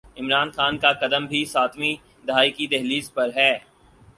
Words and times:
عمران 0.17 0.49
خان 0.51 0.77
کا 0.77 0.91
قدم 0.93 1.25
بھی 1.25 1.43
ساتویں 1.45 1.95
دھائی 2.27 2.51
کی 2.51 2.67
دہلیز 2.67 3.13
پر 3.13 3.29
ہے۔ 3.35 3.53